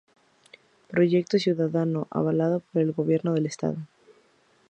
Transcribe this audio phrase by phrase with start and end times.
[0.89, 3.77] Proyecto ciudadano avalado por el Gobierno del Estado.